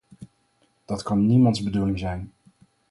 [0.85, 2.33] Dat kan niemands bedoeling zijn!